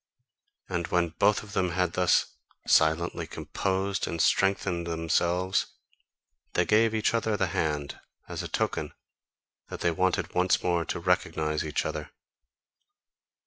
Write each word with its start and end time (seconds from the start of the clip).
And 0.67 0.87
when 0.87 1.09
both 1.09 1.43
of 1.43 1.53
them 1.53 1.69
had 1.73 1.93
thus 1.93 2.25
silently 2.65 3.27
composed 3.27 4.07
and 4.07 4.19
strengthened 4.19 4.87
themselves, 4.87 5.67
they 6.53 6.65
gave 6.65 6.95
each 6.95 7.13
other 7.13 7.37
the 7.37 7.45
hand, 7.53 7.99
as 8.27 8.41
a 8.41 8.47
token 8.47 8.95
that 9.69 9.81
they 9.81 9.91
wanted 9.91 10.33
once 10.33 10.63
more 10.63 10.85
to 10.85 10.99
recognise 10.99 11.63
each 11.63 11.85
other. 11.85 12.09